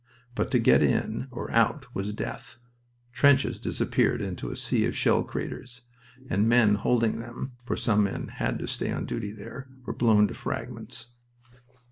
But 0.33 0.49
to 0.49 0.57
get 0.57 0.81
in 0.81 1.27
or 1.29 1.51
out 1.51 1.85
was 1.93 2.11
death. 2.11 2.55
Trenches 3.13 3.59
disappeared 3.59 4.19
into 4.19 4.49
a 4.49 4.55
sea 4.55 4.85
of 4.87 4.95
shell 4.97 5.21
craters, 5.23 5.81
and 6.27 6.43
the 6.45 6.47
men 6.47 6.73
holding 6.73 7.19
them 7.19 7.51
for 7.67 7.77
some 7.77 8.05
men 8.05 8.29
had 8.29 8.57
to 8.57 8.67
stay 8.67 8.91
on 8.91 9.05
duty 9.05 9.31
there 9.31 9.67
were 9.85 9.93
blown 9.93 10.27
to 10.29 10.33
fragments. 10.33 11.11